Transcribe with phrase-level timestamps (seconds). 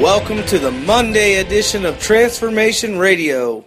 [0.00, 3.66] Welcome to the Monday edition of Transformation Radio.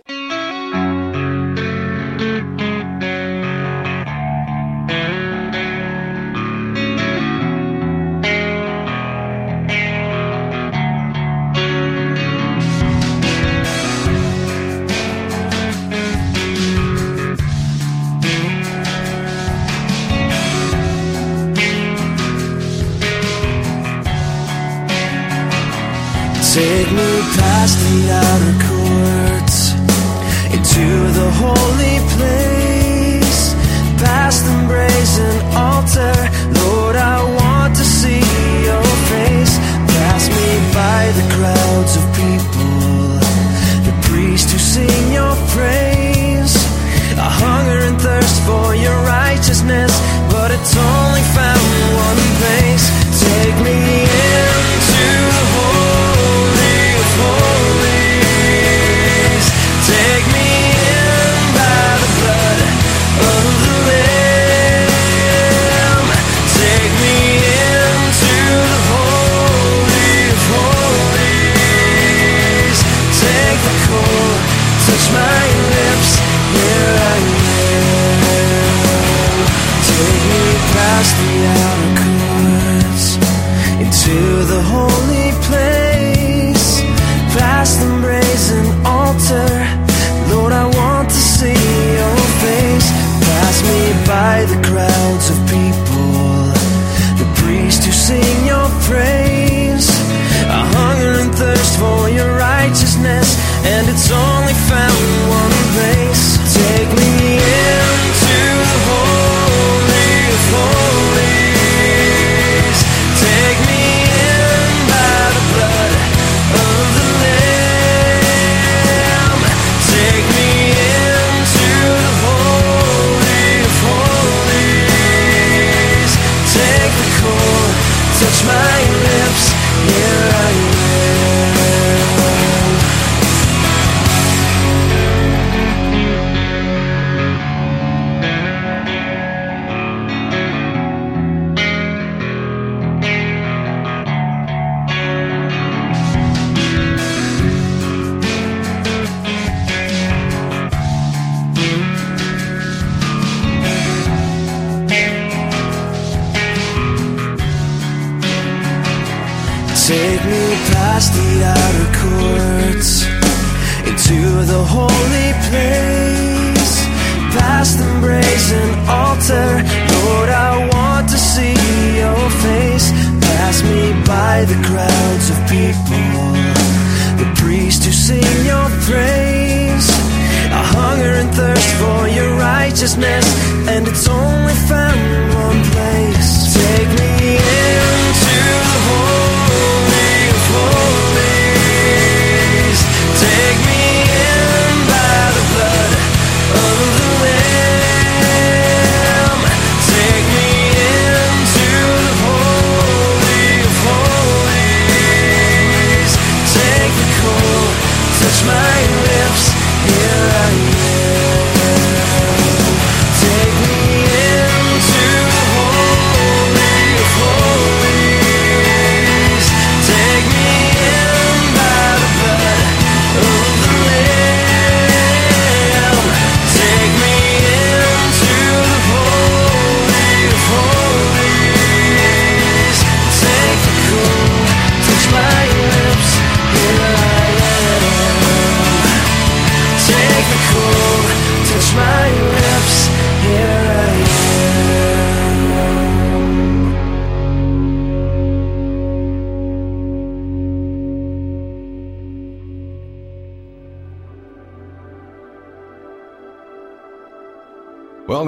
[94.34, 95.03] by the crowd.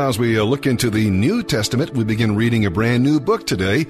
[0.06, 3.48] as we uh, look into the New Testament, we begin reading a brand new book
[3.48, 3.88] today.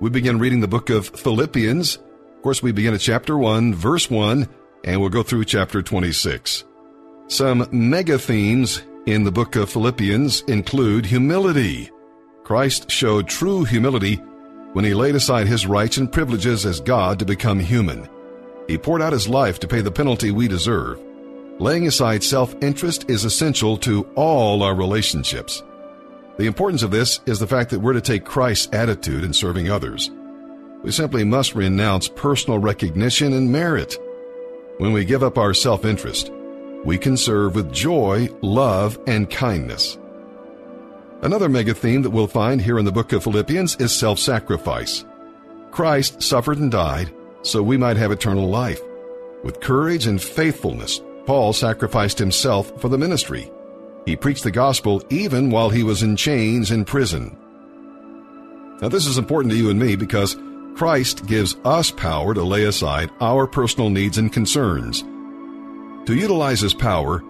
[0.00, 1.96] We begin reading the book of Philippians.
[1.96, 4.48] Of course, we begin at chapter 1, verse 1,
[4.84, 6.64] and we'll go through chapter 26.
[7.26, 11.90] Some mega themes in the book of Philippians include humility.
[12.44, 14.16] Christ showed true humility
[14.72, 18.08] when he laid aside his rights and privileges as God to become human.
[18.68, 20.98] He poured out his life to pay the penalty we deserve.
[21.60, 25.64] Laying aside self-interest is essential to all our relationships.
[26.36, 29.68] The importance of this is the fact that we're to take Christ's attitude in serving
[29.68, 30.08] others.
[30.84, 33.96] We simply must renounce personal recognition and merit.
[34.78, 36.30] When we give up our self-interest,
[36.84, 39.98] we can serve with joy, love, and kindness.
[41.22, 45.04] Another mega theme that we'll find here in the book of Philippians is self-sacrifice.
[45.72, 47.12] Christ suffered and died
[47.42, 48.80] so we might have eternal life.
[49.42, 53.52] With courage and faithfulness, Paul sacrificed himself for the ministry.
[54.06, 57.36] He preached the gospel even while he was in chains in prison.
[58.80, 60.38] Now, this is important to you and me because
[60.74, 65.02] Christ gives us power to lay aside our personal needs and concerns.
[66.06, 67.22] To utilize His power,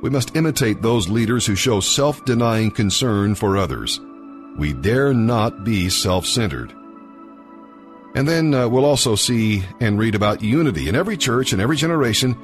[0.00, 4.00] we must imitate those leaders who show self denying concern for others.
[4.56, 6.72] We dare not be self centered.
[8.14, 10.88] And then uh, we'll also see and read about unity.
[10.88, 12.34] In every church, and every generation,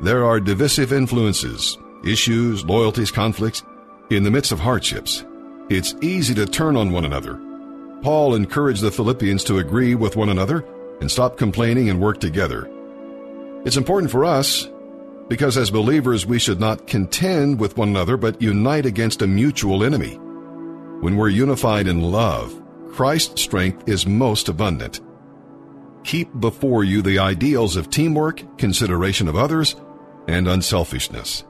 [0.00, 3.62] there are divisive influences, issues, loyalties, conflicts.
[4.10, 5.24] In the midst of hardships,
[5.68, 7.38] it's easy to turn on one another.
[8.02, 10.64] Paul encouraged the Philippians to agree with one another
[11.00, 12.70] and stop complaining and work together.
[13.64, 14.68] It's important for us
[15.28, 19.84] because as believers we should not contend with one another but unite against a mutual
[19.84, 20.14] enemy.
[21.00, 22.62] When we're unified in love,
[22.92, 25.00] Christ's strength is most abundant.
[26.04, 29.76] Keep before you the ideals of teamwork, consideration of others,
[30.28, 31.42] and unselfishness.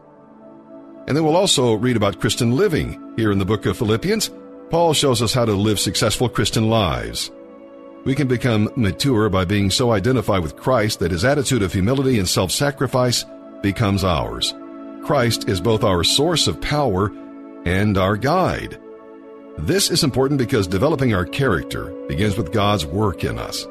[1.06, 4.30] And then we'll also read about Christian living here in the book of Philippians.
[4.70, 7.30] Paul shows us how to live successful Christian lives.
[8.04, 12.19] We can become mature by being so identified with Christ that his attitude of humility
[12.19, 13.25] and self sacrifice
[13.62, 14.54] becomes ours.
[15.02, 17.10] Christ is both our source of power
[17.64, 18.78] and our guide.
[19.58, 23.66] This is important because developing our character begins with God's work in us.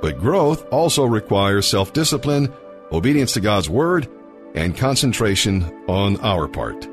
[0.00, 2.52] But growth also requires self discipline,
[2.92, 4.08] obedience to God's word,
[4.56, 6.86] and concentration on our part.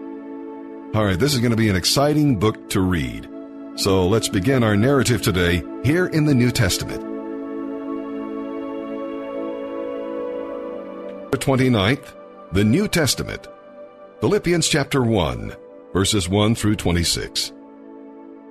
[0.94, 3.27] All right, this is going to be an exciting book to read.
[3.75, 7.01] So let's begin our narrative today here in the New Testament.
[11.31, 12.13] The 29th,
[12.51, 13.48] the New Testament,
[14.19, 15.56] Philippians chapter 1,
[15.94, 17.54] verses 1 through 26.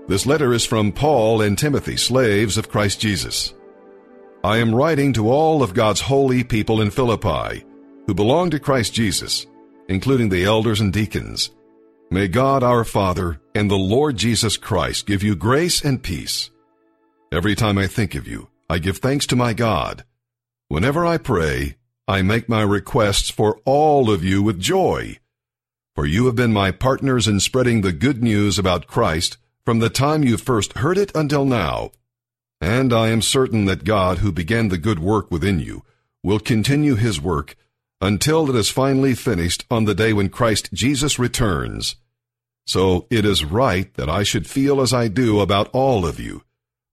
[0.09, 3.55] This letter is from Paul and Timothy, slaves of Christ Jesus.
[4.43, 7.65] I am writing to all of God's holy people in Philippi
[8.07, 9.47] who belong to Christ Jesus,
[9.89, 11.51] including the elders and deacons.
[12.11, 16.51] May God our Father and the Lord Jesus Christ give you grace and peace.
[17.33, 20.05] Every time I think of you, I give thanks to my God.
[20.69, 21.77] Whenever I pray,
[22.09, 25.19] I make my requests for all of you with joy.
[25.95, 29.91] For you have been my partners in spreading the good news about Christ from the
[29.91, 31.93] time you first heard it until now.
[32.61, 35.85] And I am certain that God, who began the good work within you,
[36.23, 37.57] will continue his work
[38.03, 41.95] until it is finally finished on the day when Christ Jesus returns.
[42.67, 46.43] So it is right that I should feel as I do about all of you,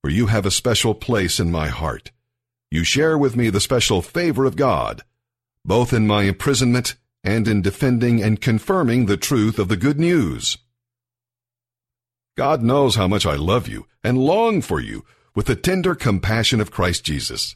[0.03, 2.11] for you have a special place in my heart.
[2.69, 5.01] You share with me the special favor of God,
[5.65, 10.59] both in my imprisonment and in defending and confirming the truth of the good news.
[12.37, 15.03] God knows how much I love you and long for you
[15.33, 17.55] with the tender compassion of Christ Jesus.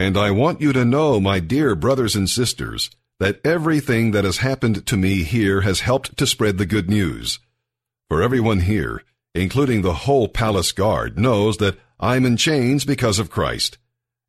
[0.00, 4.38] And I want you to know, my dear brothers and sisters, that everything that has
[4.38, 7.40] happened to me here has helped to spread the good news.
[8.08, 9.02] For everyone here,
[9.34, 13.76] including the whole palace guard, knows that I'm in chains because of Christ.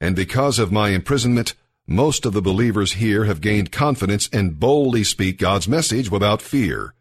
[0.02, 1.54] And because of my imprisonment,
[1.86, 6.94] most of the believers here have gained confidence and boldly speak God's message without fear.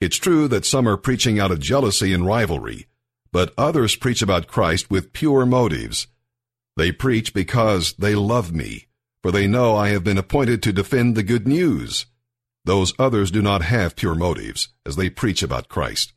[0.00, 2.86] It's true that some are preaching out of jealousy and rivalry,
[3.32, 6.06] but others preach about Christ with pure motives.
[6.78, 8.86] They preach because they love me,
[9.20, 12.06] for they know I have been appointed to defend the good news.
[12.64, 16.12] Those others do not have pure motives as they preach about Christ.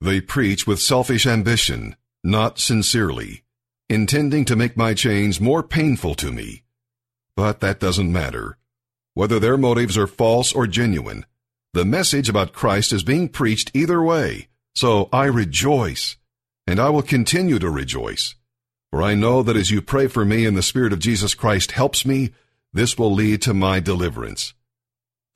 [0.00, 3.42] They preach with selfish ambition, not sincerely,
[3.88, 6.62] intending to make my chains more painful to me.
[7.34, 8.58] But that doesn't matter.
[9.14, 11.26] Whether their motives are false or genuine,
[11.72, 14.46] the message about Christ is being preached either way,
[14.76, 16.16] so I rejoice,
[16.64, 18.35] and I will continue to rejoice.
[18.96, 21.72] For I know that as you pray for me and the Spirit of Jesus Christ
[21.72, 22.30] helps me,
[22.72, 24.54] this will lead to my deliverance.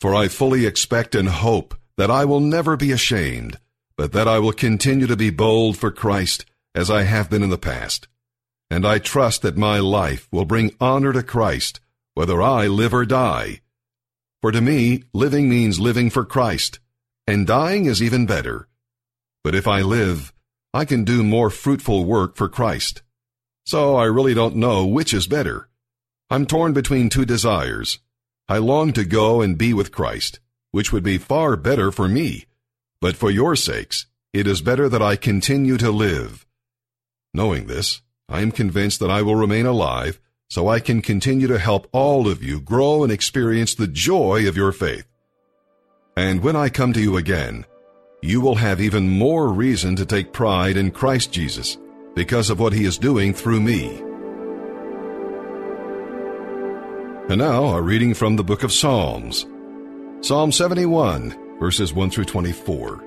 [0.00, 3.58] For I fully expect and hope that I will never be ashamed,
[3.98, 7.50] but that I will continue to be bold for Christ as I have been in
[7.50, 8.08] the past.
[8.70, 11.80] and I trust that my life will bring honor to Christ,
[12.14, 13.60] whether I live or die.
[14.40, 16.78] For to me, living means living for Christ,
[17.26, 18.68] and dying is even better.
[19.44, 20.32] But if I live,
[20.72, 23.02] I can do more fruitful work for Christ.
[23.64, 25.68] So I really don't know which is better.
[26.28, 27.98] I'm torn between two desires.
[28.48, 30.40] I long to go and be with Christ,
[30.70, 32.46] which would be far better for me.
[33.00, 36.46] But for your sakes, it is better that I continue to live.
[37.34, 41.58] Knowing this, I am convinced that I will remain alive so I can continue to
[41.58, 45.06] help all of you grow and experience the joy of your faith.
[46.16, 47.66] And when I come to you again,
[48.22, 51.76] you will have even more reason to take pride in Christ Jesus
[52.20, 53.96] because of what he is doing through me.
[57.30, 59.46] And now, a reading from the book of Psalms.
[60.20, 63.02] Psalm 71, verses 1 through 24.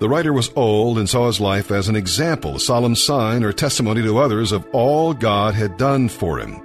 [0.00, 3.52] The writer was old and saw his life as an example, a solemn sign or
[3.52, 6.60] testimony to others of all God had done for him.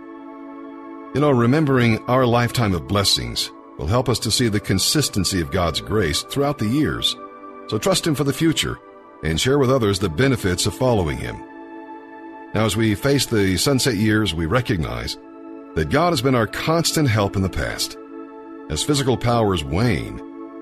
[1.13, 5.51] You know, remembering our lifetime of blessings will help us to see the consistency of
[5.51, 7.15] God's grace throughout the years.
[7.67, 8.79] So trust Him for the future
[9.23, 11.37] and share with others the benefits of following Him.
[12.53, 15.17] Now, as we face the sunset years, we recognize
[15.75, 17.97] that God has been our constant help in the past.
[18.69, 20.21] As physical powers wane,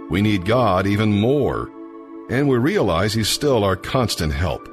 [0.10, 1.70] we need God even more
[2.30, 4.68] and we realize He's still our constant help.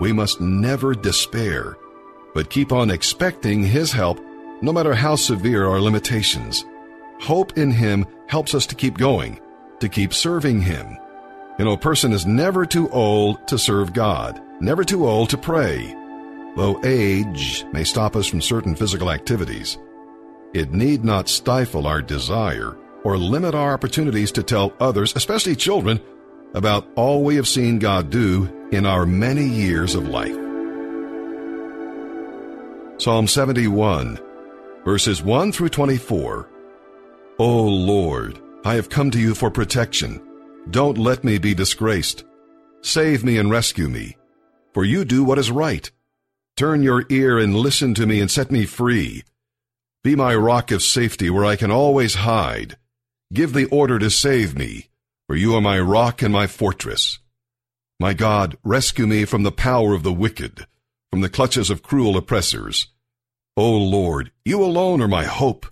[0.00, 1.76] We must never despair,
[2.34, 4.20] but keep on expecting His help
[4.62, 6.64] no matter how severe our limitations.
[7.20, 9.40] Hope in Him helps us to keep going,
[9.80, 10.96] to keep serving Him.
[11.60, 15.36] You know, a person is never too old to serve God, never too old to
[15.36, 15.94] pray.
[16.56, 19.76] Though age may stop us from certain physical activities,
[20.54, 26.00] it need not stifle our desire or limit our opportunities to tell others, especially children,
[26.54, 30.38] about all we have seen God do in our many years of life.
[32.96, 34.18] Psalm 71,
[34.86, 36.48] verses 1 through 24.
[37.38, 40.22] O Lord, I have come to you for protection.
[40.70, 42.24] Don't let me be disgraced.
[42.82, 44.16] Save me and rescue me,
[44.72, 45.90] for you do what is right.
[46.56, 49.24] Turn your ear and listen to me and set me free.
[50.02, 52.76] Be my rock of safety where I can always hide.
[53.32, 54.90] Give the order to save me
[55.30, 57.20] for you are my rock and my fortress.
[58.00, 60.66] My God, rescue me from the power of the wicked,
[61.08, 62.88] from the clutches of cruel oppressors.
[63.56, 65.66] O Lord, you alone are my hope.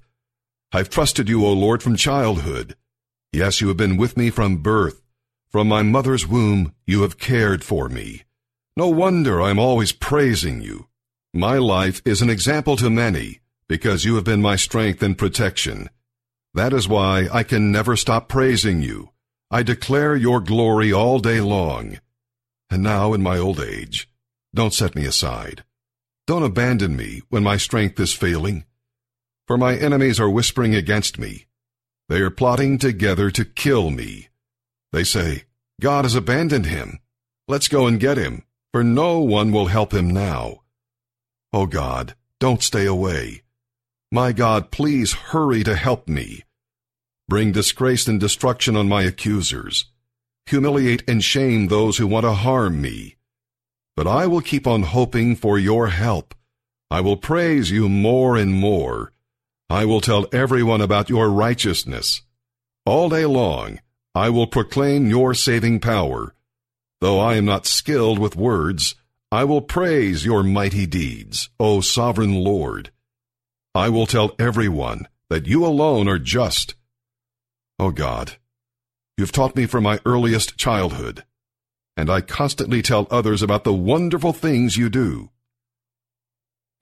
[0.70, 2.76] I've trusted you, O Lord, from childhood.
[3.32, 5.02] Yes, you have been with me from birth.
[5.50, 8.22] From my mother's womb, you have cared for me.
[8.76, 10.86] No wonder I'm always praising you.
[11.34, 15.90] My life is an example to many, because you have been my strength and protection.
[16.54, 19.10] That is why I can never stop praising you.
[19.50, 21.98] I declare your glory all day long.
[22.70, 24.08] And now in my old age,
[24.54, 25.64] don't set me aside.
[26.26, 28.64] Don't abandon me when my strength is failing.
[29.46, 31.47] For my enemies are whispering against me.
[32.08, 34.28] They are plotting together to kill me.
[34.92, 35.44] They say,
[35.80, 37.00] God has abandoned him.
[37.46, 40.62] Let's go and get him, for no one will help him now.
[41.52, 43.42] Oh God, don't stay away.
[44.10, 46.44] My God, please hurry to help me.
[47.28, 49.86] Bring disgrace and destruction on my accusers.
[50.46, 53.16] Humiliate and shame those who want to harm me.
[53.96, 56.34] But I will keep on hoping for your help.
[56.90, 59.12] I will praise you more and more.
[59.70, 62.22] I will tell everyone about your righteousness.
[62.86, 63.80] All day long,
[64.14, 66.34] I will proclaim your saving power.
[67.00, 68.94] Though I am not skilled with words,
[69.30, 72.90] I will praise your mighty deeds, O sovereign Lord.
[73.74, 76.74] I will tell everyone that you alone are just
[77.80, 78.32] O God,
[79.16, 81.24] you've taught me from my earliest childhood,
[81.96, 85.30] and I constantly tell others about the wonderful things you do.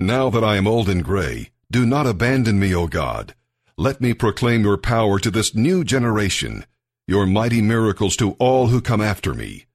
[0.00, 3.34] Now that I am old and gray, do not abandon me, O God.
[3.76, 6.64] Let me proclaim your power to this new generation,
[7.06, 9.66] your mighty miracles to all who come after me.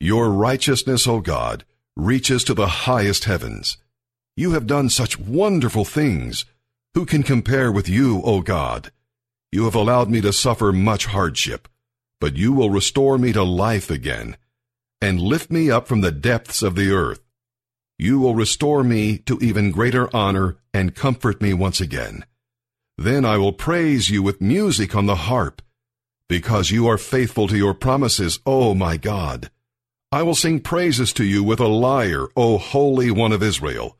[0.00, 1.64] Your righteousness, O God,
[1.96, 3.76] reaches to the highest heavens.
[4.36, 6.44] You have done such wonderful things.
[6.94, 8.90] Who can compare with you, O God?
[9.52, 11.68] You have allowed me to suffer much hardship,
[12.20, 14.36] but you will restore me to life again
[15.00, 17.20] and lift me up from the depths of the earth.
[17.98, 22.24] You will restore me to even greater honor and comfort me once again.
[22.96, 25.62] Then I will praise you with music on the harp,
[26.28, 29.50] because you are faithful to your promises, O my God.
[30.12, 33.96] I will sing praises to you with a lyre, O Holy One of Israel.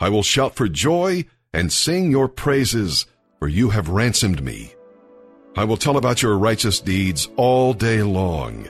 [0.00, 3.06] I will shout for joy and sing your praises,
[3.38, 4.74] for you have ransomed me.
[5.54, 8.68] I will tell about your righteous deeds all day long.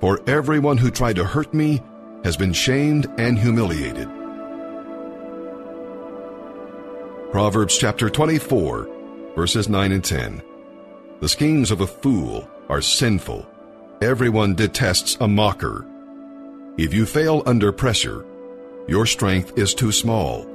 [0.00, 1.82] For everyone who tried to hurt me
[2.24, 4.08] has been shamed and humiliated.
[7.30, 8.88] Proverbs chapter 24,
[9.36, 10.42] verses 9 and 10.
[11.20, 13.46] The schemes of a fool are sinful.
[14.00, 15.86] Everyone detests a mocker.
[16.78, 18.24] If you fail under pressure,
[18.88, 20.46] your strength is too small.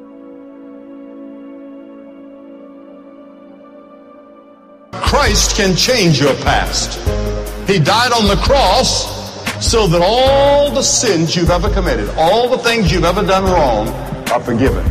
[4.92, 6.98] Christ can change your past.
[7.70, 9.19] He died on the cross
[9.62, 13.88] so that all the sins you've ever committed, all the things you've ever done wrong,
[14.32, 14.86] are forgiven.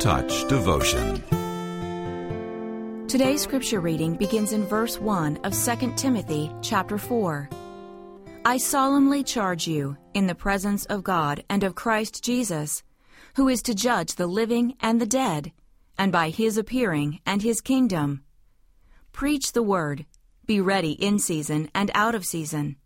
[0.00, 1.22] Touch Devotion.
[3.06, 7.50] Today's scripture reading begins in verse 1 of 2 Timothy chapter 4.
[8.46, 12.82] I solemnly charge you, in the presence of God and of Christ Jesus,
[13.36, 15.52] who is to judge the living and the dead,
[15.98, 18.22] and by his appearing and his kingdom.
[19.12, 20.06] Preach the word,
[20.46, 22.76] be ready in season and out of season.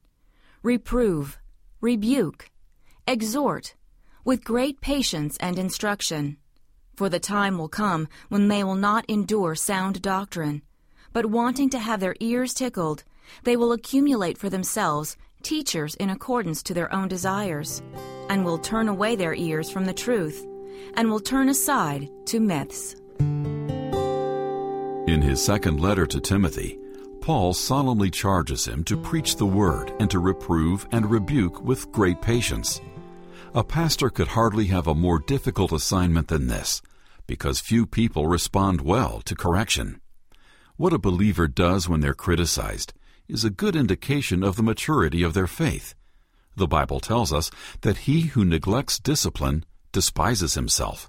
[0.64, 1.38] Reprove,
[1.80, 2.50] rebuke,
[3.06, 3.76] exhort,
[4.24, 6.38] with great patience and instruction.
[6.96, 10.62] For the time will come when they will not endure sound doctrine,
[11.12, 13.02] but wanting to have their ears tickled,
[13.42, 17.82] they will accumulate for themselves teachers in accordance to their own desires,
[18.28, 20.46] and will turn away their ears from the truth,
[20.94, 22.94] and will turn aside to myths.
[25.06, 26.78] In his second letter to Timothy,
[27.20, 32.20] Paul solemnly charges him to preach the word and to reprove and rebuke with great
[32.20, 32.80] patience.
[33.56, 36.82] A pastor could hardly have a more difficult assignment than this,
[37.28, 40.00] because few people respond well to correction.
[40.76, 42.94] What a believer does when they're criticized
[43.28, 45.94] is a good indication of the maturity of their faith.
[46.56, 51.08] The Bible tells us that he who neglects discipline despises himself,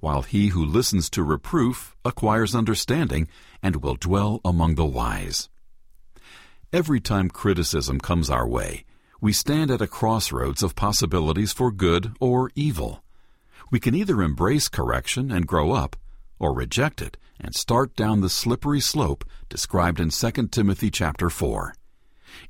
[0.00, 3.28] while he who listens to reproof acquires understanding
[3.62, 5.50] and will dwell among the wise.
[6.72, 8.86] Every time criticism comes our way,
[9.22, 13.04] we stand at a crossroads of possibilities for good or evil.
[13.70, 15.94] We can either embrace correction and grow up,
[16.40, 21.72] or reject it and start down the slippery slope described in 2 Timothy chapter 4.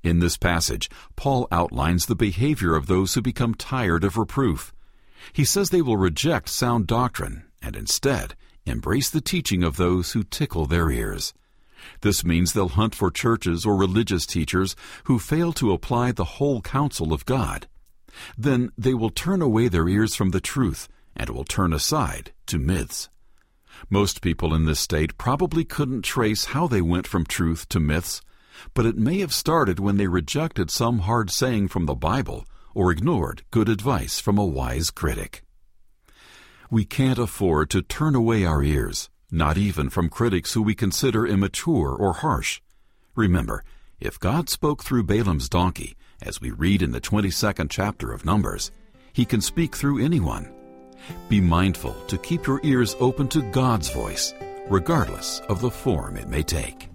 [0.03, 4.73] In this passage, Paul outlines the behavior of those who become tired of reproof.
[5.35, 10.23] He says they will reject sound doctrine and instead embrace the teaching of those who
[10.23, 11.35] tickle their ears.
[12.03, 16.61] This means they'll hunt for churches or religious teachers who fail to apply the whole
[16.61, 17.67] counsel of God.
[18.37, 22.59] Then they will turn away their ears from the truth and will turn aside to
[22.59, 23.09] myths.
[23.89, 28.21] Most people in this state probably couldn't trace how they went from truth to myths,
[28.75, 32.91] but it may have started when they rejected some hard saying from the Bible or
[32.91, 35.43] ignored good advice from a wise critic.
[36.71, 41.27] We can't afford to turn away our ears, not even from critics who we consider
[41.27, 42.61] immature or harsh.
[43.17, 43.65] Remember,
[43.99, 48.71] if God spoke through Balaam's donkey, as we read in the 22nd chapter of Numbers,
[49.15, 50.53] he can speak through anyone.
[51.31, 54.35] Be mindful to keep your ears open to God's voice,
[54.69, 56.89] regardless of the form it may take.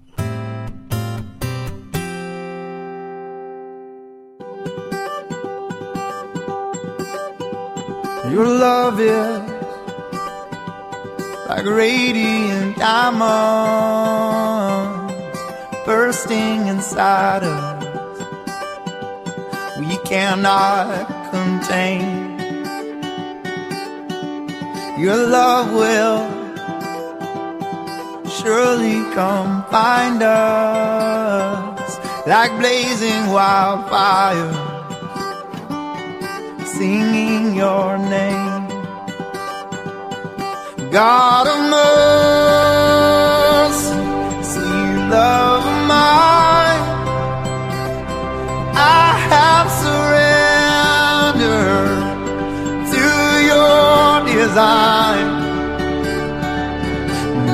[8.31, 9.66] Your love is
[11.47, 13.27] like radiant diamonds
[15.85, 17.83] bursting inside us.
[19.79, 22.35] We cannot contain.
[24.99, 26.27] Your love will
[28.29, 34.51] surely come find us like blazing wildfire,
[36.65, 38.56] singing your name.
[40.97, 41.59] God of
[42.57, 43.93] mercy,
[44.51, 46.83] sweet love of mine,
[48.73, 51.37] I have surrendered
[52.93, 53.05] to
[53.51, 55.27] your design.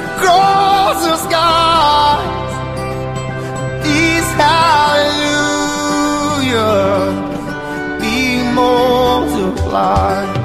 [9.67, 10.36] multiplied.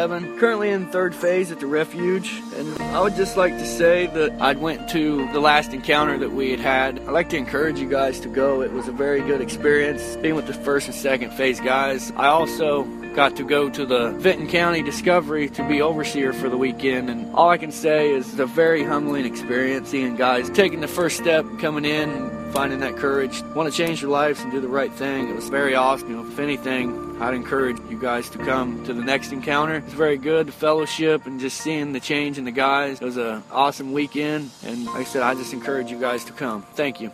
[0.00, 4.06] 27, currently in third phase at the refuge, and I would just like to say
[4.06, 6.98] that I went to the last encounter that we had had.
[7.00, 8.62] I'd like to encourage you guys to go.
[8.62, 12.12] It was a very good experience being with the first and second phase guys.
[12.16, 12.84] I also
[13.14, 17.34] got to go to the Vinton County Discovery to be overseer for the weekend, and
[17.34, 21.18] all I can say is it's a very humbling experience seeing guys taking the first
[21.18, 24.92] step, coming in, finding that courage, want to change their lives and do the right
[24.92, 25.28] thing.
[25.28, 26.08] It was very awesome.
[26.08, 29.74] You know, if anything, I'd encourage you guys to come to the next encounter.
[29.74, 32.98] It's very good, the fellowship and just seeing the change in the guys.
[32.98, 36.32] It was an awesome weekend, and like I said, I just encourage you guys to
[36.32, 36.62] come.
[36.74, 37.12] Thank you.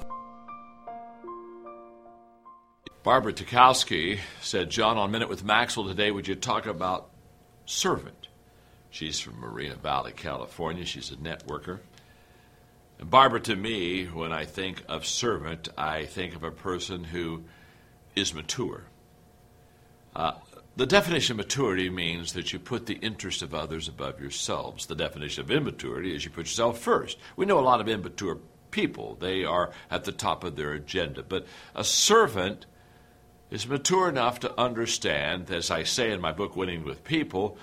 [3.03, 7.11] Barbara Tukowski said, John, on Minute with Maxwell today, would you talk about
[7.65, 8.29] servant?
[8.91, 10.85] She's from Moreno Valley, California.
[10.85, 11.81] She's a networker.
[13.01, 17.43] And Barbara, to me, when I think of servant, I think of a person who
[18.15, 18.85] is mature.
[20.17, 20.33] Uh,
[20.77, 24.87] the definition of maturity means that you put the interest of others above yourselves.
[24.87, 27.19] The definition of immaturity is you put yourself first.
[27.37, 28.39] We know a lot of immature
[28.71, 31.23] people, they are at the top of their agenda.
[31.23, 32.65] But a servant
[33.51, 37.59] is mature enough to understand, as I say in my book, Winning with People,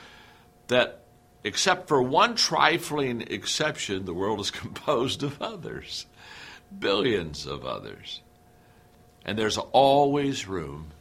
[0.68, 1.02] that
[1.44, 6.06] except for one trifling exception, the world is composed of others,
[6.78, 8.22] billions of others.
[9.26, 10.92] And there's always room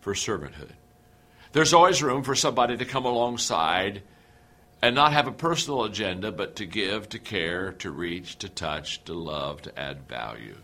[0.00, 0.72] for servanthood.
[1.52, 4.02] There's always room for somebody to come alongside
[4.80, 9.04] and not have a personal agenda, but to give, to care, to reach, to touch,
[9.04, 10.56] to love, to add value.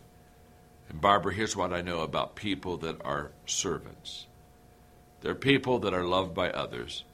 [0.88, 4.26] And Barbara, here's what I know about people that are servants.
[5.20, 7.04] They're people that are loved by others,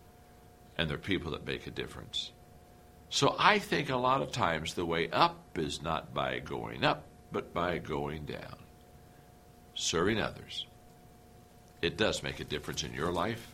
[0.78, 2.30] and they're people that make a difference.
[3.10, 7.04] So I think a lot of times the way up is not by going up,
[7.32, 8.56] but by going down.
[9.74, 10.64] Serving others.
[11.82, 13.53] It does make a difference in your life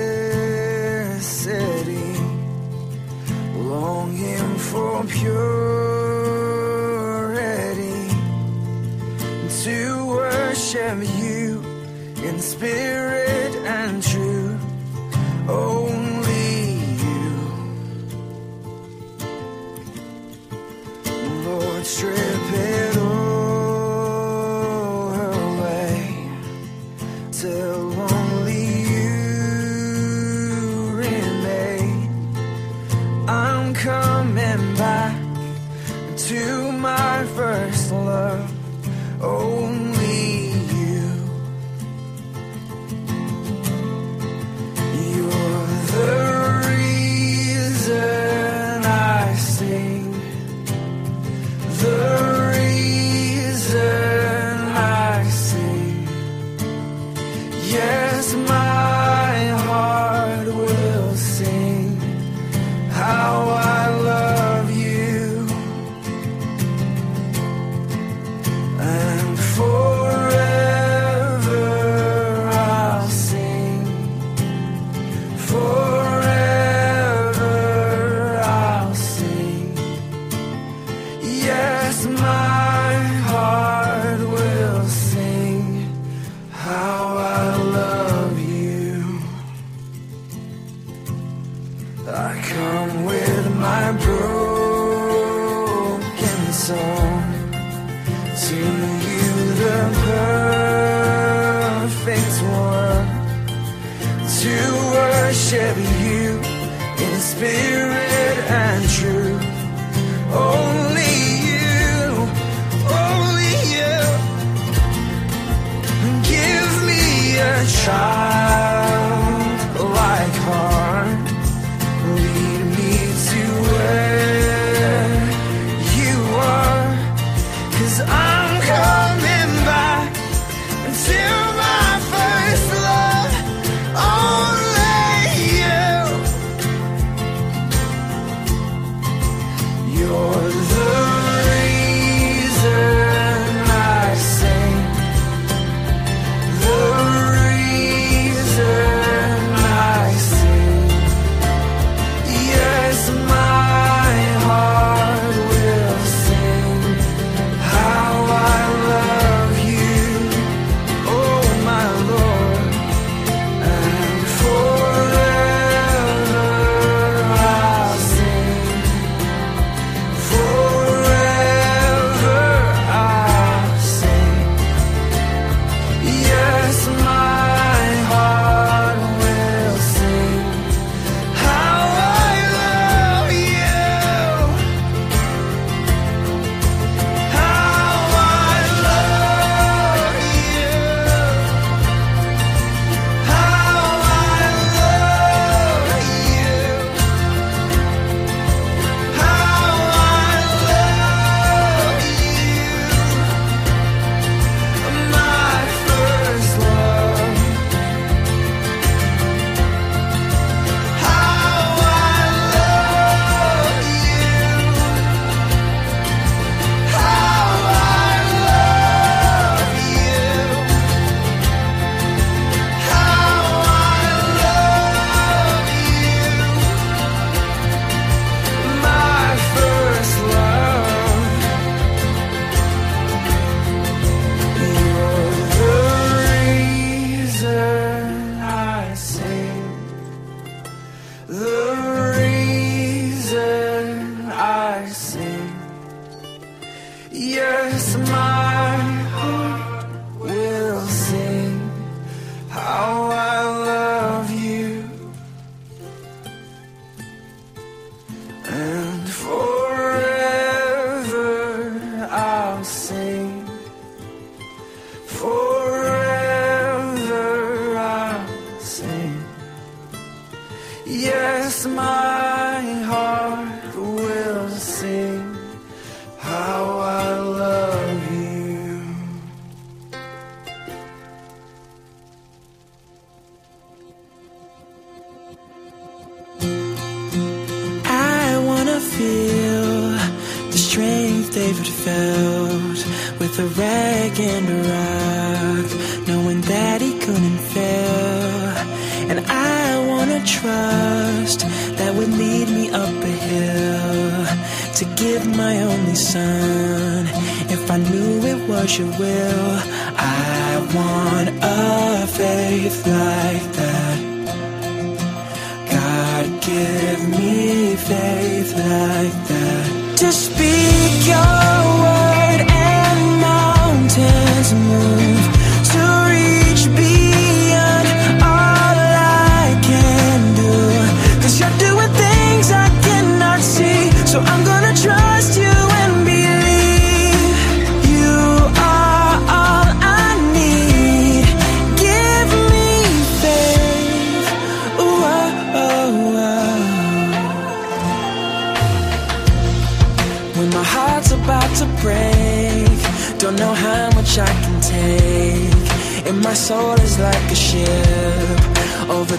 [4.73, 5.41] you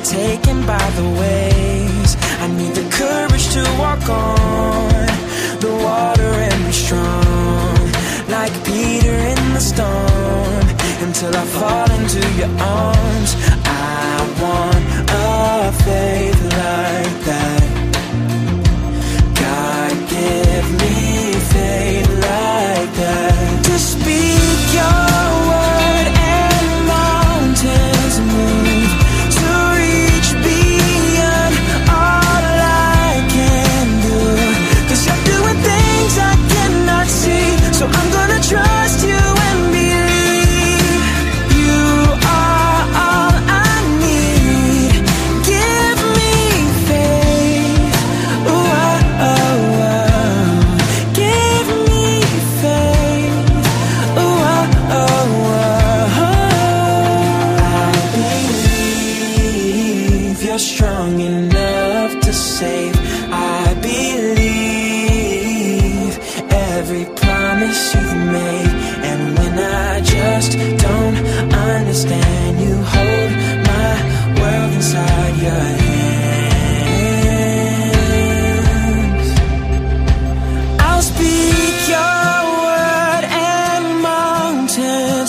[0.05, 2.17] taken by the waves.
[2.41, 5.07] I need the courage to walk on
[5.61, 7.77] the water and be strong,
[8.29, 10.67] like Peter in the storm.
[11.07, 13.31] Until I fall into your arms,
[13.65, 16.22] I want a faith.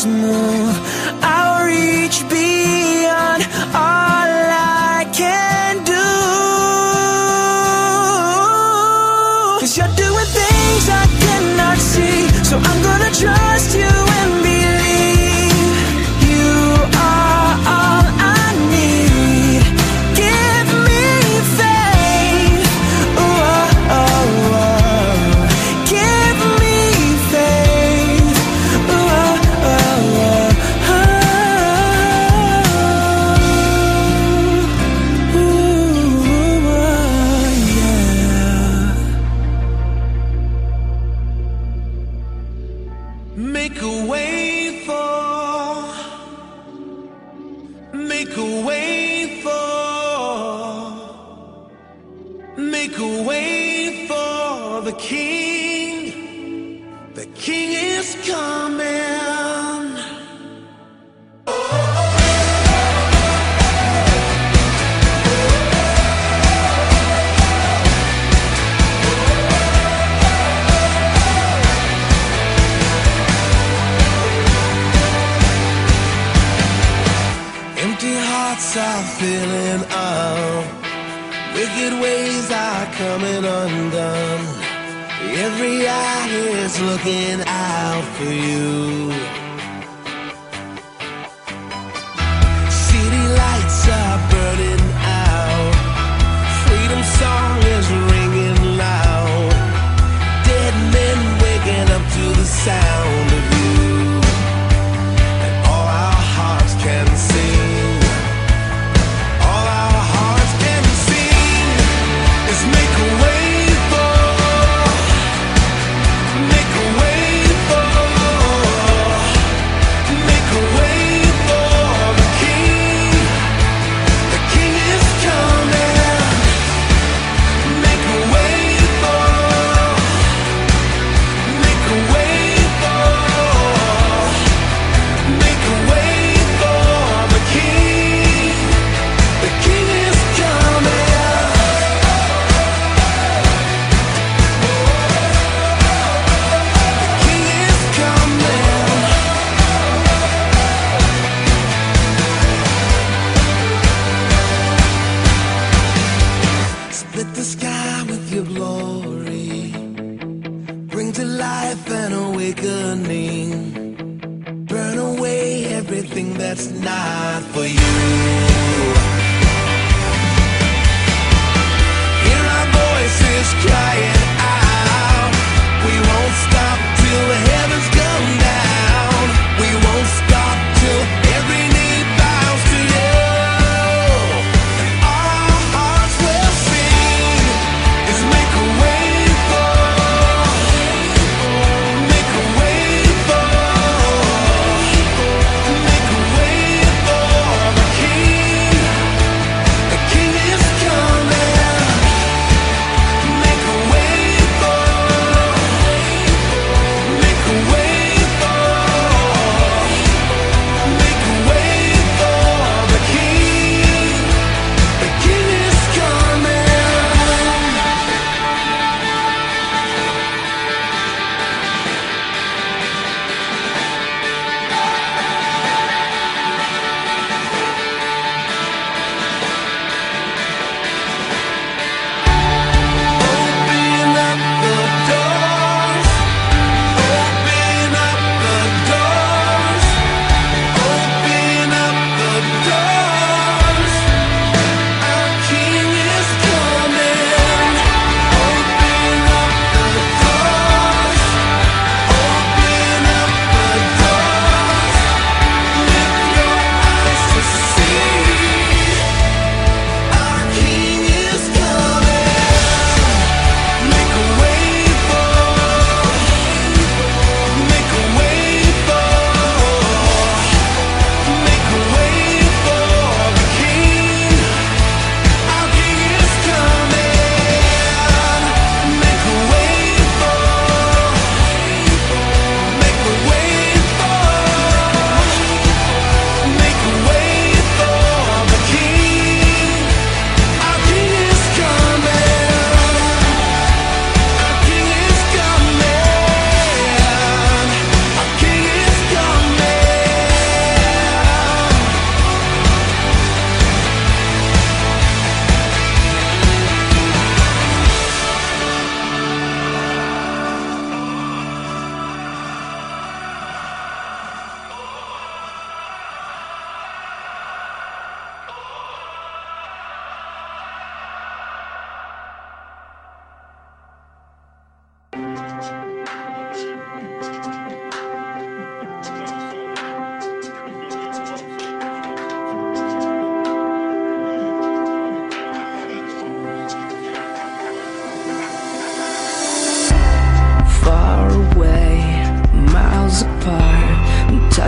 [0.06, 0.53] much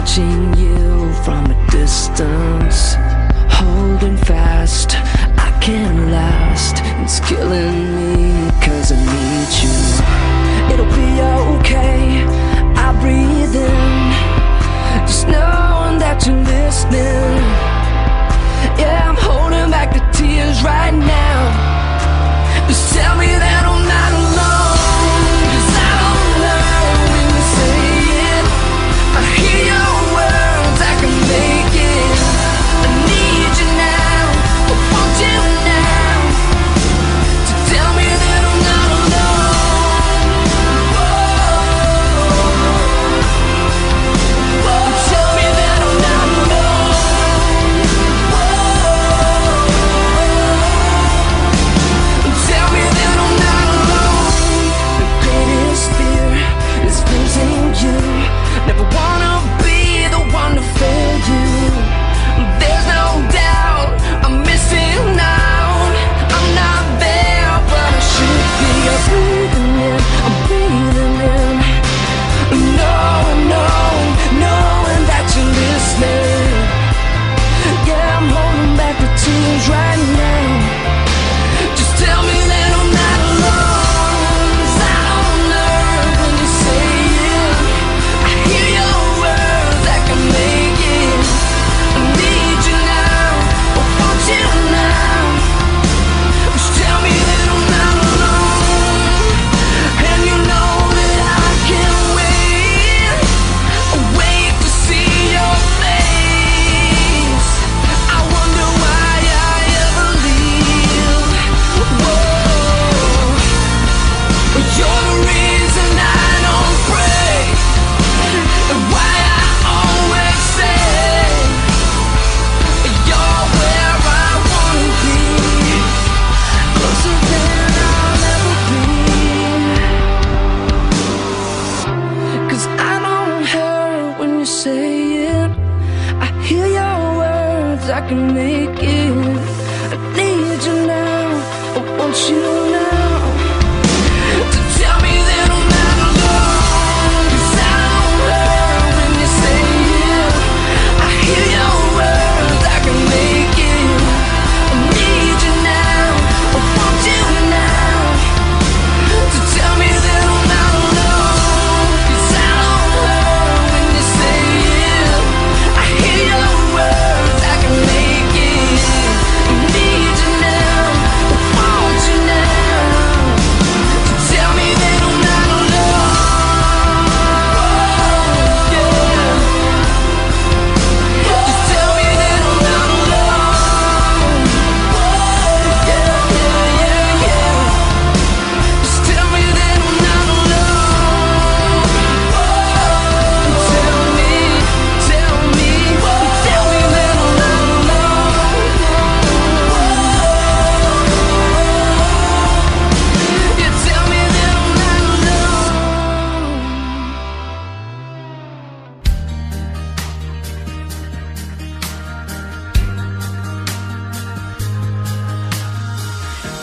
[0.06, 2.94] watching you from a distance.
[3.50, 4.92] Holding fast,
[5.36, 6.76] I can't last.
[7.02, 9.78] It's killing me cause I need you.
[10.72, 11.12] It'll be
[11.50, 12.24] okay,
[12.78, 15.08] I breathe in.
[15.08, 17.42] Just knowing that you're listening.
[18.78, 21.40] Yeah, I'm holding back the tears right now.
[22.68, 24.15] Just tell me that I'm not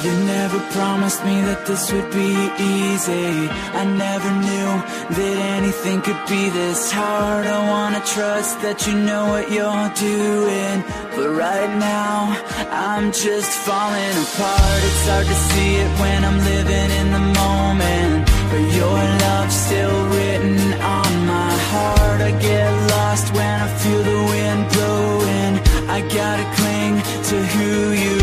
[0.02, 3.46] You never promised me that this would be easy.
[3.70, 4.70] I never knew
[5.14, 7.46] that anything could be this hard.
[7.46, 10.82] I wanna trust that you know what you're doing.
[11.14, 12.34] But right now,
[12.90, 14.80] I'm just falling apart.
[14.88, 18.26] It's hard to see it when I'm living in the moment.
[18.50, 20.58] But your love's still written
[20.98, 22.20] on my heart.
[22.26, 25.54] I get lost when I feel the wind blowing.
[25.86, 26.94] I gotta cling
[27.30, 27.70] to who
[28.02, 28.21] you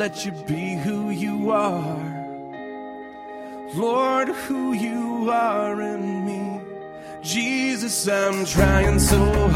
[0.00, 2.00] let you be who you are.
[3.74, 6.62] Lord, who you are in me.
[7.20, 9.49] Jesus, I'm trying so hard.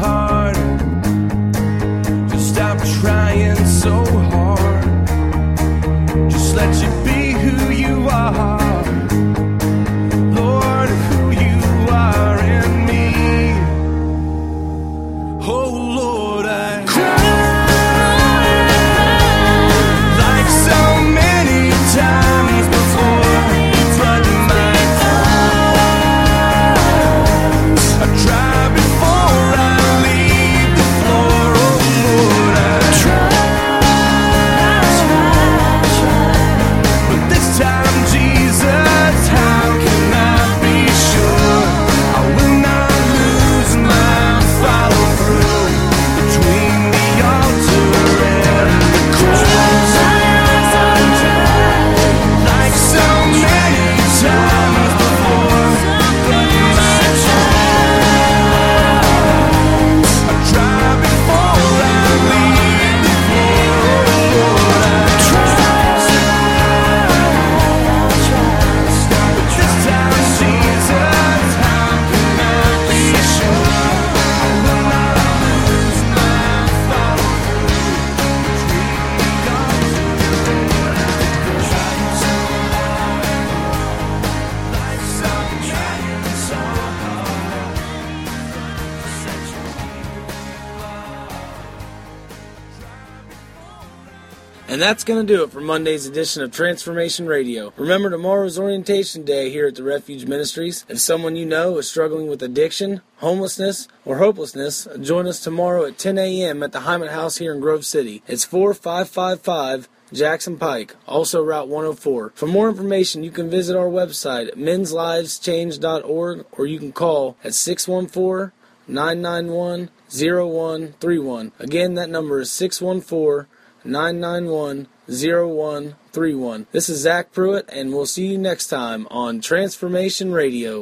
[94.85, 97.73] That's going to do it for Monday's edition of Transformation Radio.
[97.75, 100.85] Remember, tomorrow's orientation day here at the Refuge Ministries.
[100.87, 105.97] If someone you know is struggling with addiction, homelessness, or hopelessness, join us tomorrow at
[105.97, 106.61] 10 a.m.
[106.61, 108.21] at the Hyman House here in Grove City.
[108.27, 112.33] It's 4555 Jackson Pike, also Route 104.
[112.35, 117.55] For more information, you can visit our website at menslivechange.org or you can call at
[117.55, 118.51] 614
[118.87, 121.51] 991 0131.
[121.57, 123.47] Again, that number is 614
[123.85, 126.65] 991 0131.
[126.71, 130.81] This is Zach Pruitt, and we'll see you next time on Transformation Radio.